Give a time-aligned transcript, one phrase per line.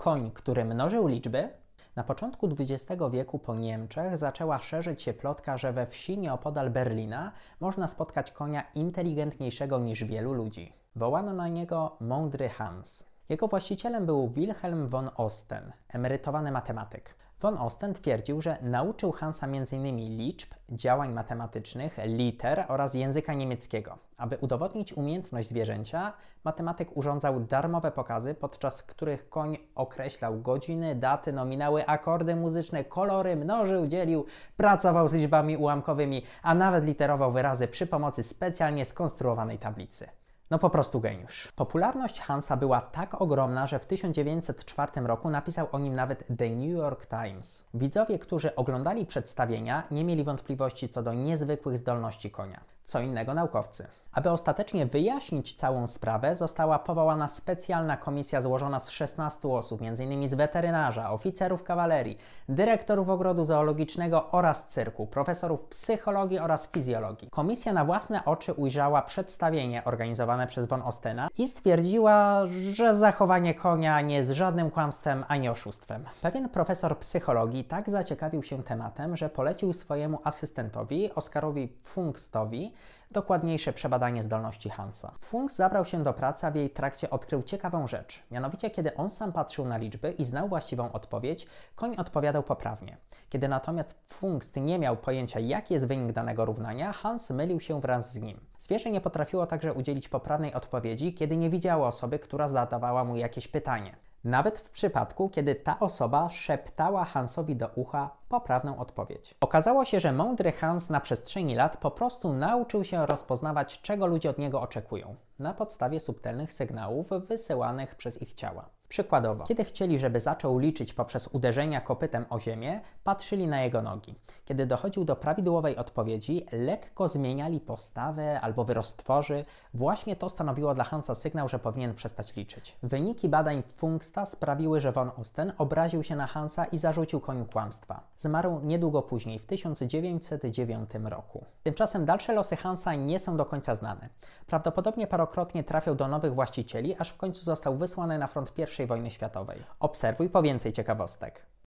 [0.00, 1.48] Koń, który mnożył liczby?
[1.96, 7.32] Na początku XX wieku po Niemczech zaczęła szerzyć się plotka, że we wsi nieopodal Berlina
[7.60, 10.72] można spotkać konia inteligentniejszego niż wielu ludzi.
[10.96, 13.04] Wołano na niego Mądry Hans.
[13.28, 17.14] Jego właścicielem był Wilhelm von Osten, emerytowany matematyk.
[17.42, 19.96] Von Osten twierdził, że nauczył Hansa m.in.
[19.96, 23.98] liczb, działań matematycznych, liter oraz języka niemieckiego.
[24.16, 26.12] Aby udowodnić umiejętność zwierzęcia,
[26.44, 33.86] matematyk urządzał darmowe pokazy, podczas których koń określał godziny, daty, nominały, akordy muzyczne, kolory, mnożył,
[33.86, 34.26] dzielił,
[34.56, 40.19] pracował z liczbami ułamkowymi, a nawet literował wyrazy przy pomocy specjalnie skonstruowanej tablicy.
[40.50, 41.48] No po prostu geniusz.
[41.56, 46.70] Popularność Hansa była tak ogromna, że w 1904 roku napisał o nim nawet The New
[46.70, 47.64] York Times.
[47.74, 52.60] Widzowie, którzy oglądali przedstawienia, nie mieli wątpliwości co do niezwykłych zdolności konia.
[52.90, 53.86] Co innego naukowcy.
[54.12, 60.28] Aby ostatecznie wyjaśnić całą sprawę, została powołana specjalna komisja złożona z 16 osób, m.in.
[60.28, 67.30] z weterynarza, oficerów kawalerii, dyrektorów ogrodu zoologicznego oraz cyrku, profesorów psychologii oraz fizjologii.
[67.30, 72.42] Komisja na własne oczy ujrzała przedstawienie organizowane przez von Ostena i stwierdziła,
[72.72, 76.04] że zachowanie konia nie jest żadnym kłamstwem ani oszustwem.
[76.22, 82.72] Pewien profesor psychologii tak zaciekawił się tematem, że polecił swojemu asystentowi, Oskarowi Funkstowi,
[83.10, 85.12] dokładniejsze przebadanie zdolności Hansa.
[85.20, 88.22] Funks zabrał się do pracy, a w jej trakcie odkrył ciekawą rzecz.
[88.30, 92.96] Mianowicie, kiedy on sam patrzył na liczby i znał właściwą odpowiedź, koń odpowiadał poprawnie.
[93.28, 98.12] Kiedy natomiast Funks nie miał pojęcia, jaki jest wynik danego równania, Hans mylił się wraz
[98.12, 98.40] z nim.
[98.58, 103.48] Zwierzę nie potrafiło także udzielić poprawnej odpowiedzi, kiedy nie widziało osoby, która zadawała mu jakieś
[103.48, 103.96] pytanie.
[104.24, 109.34] Nawet w przypadku, kiedy ta osoba szeptała Hansowi do ucha poprawną odpowiedź.
[109.40, 114.30] Okazało się, że mądry Hans na przestrzeni lat po prostu nauczył się rozpoznawać, czego ludzie
[114.30, 118.79] od niego oczekują, na podstawie subtelnych sygnałów wysyłanych przez ich ciała.
[118.90, 124.14] Przykładowo, kiedy chcieli, żeby zaczął liczyć poprzez uderzenia kopytem o ziemię, patrzyli na jego nogi.
[124.44, 129.44] Kiedy dochodził do prawidłowej odpowiedzi, lekko zmieniali postawę albo wyrost tworzy.
[129.74, 132.76] Właśnie to stanowiło dla Hansa sygnał, że powinien przestać liczyć.
[132.82, 138.00] Wyniki badań Funksta sprawiły, że von Osten obraził się na Hansa i zarzucił koniu kłamstwa.
[138.18, 141.44] Zmarł niedługo później, w 1909 roku.
[141.62, 144.08] Tymczasem dalsze losy Hansa nie są do końca znane.
[144.46, 148.50] Prawdopodobnie parokrotnie trafiał do nowych właścicieli, aż w końcu został wysłany na front
[148.82, 149.58] I wojny światowej.
[149.80, 151.42] Obserwuj po więcej ciekawostek.